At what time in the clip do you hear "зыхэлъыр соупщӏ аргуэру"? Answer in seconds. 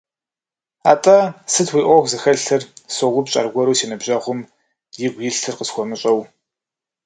2.11-3.77